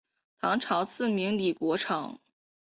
[0.39, 2.19] 唐朝赐名李国昌。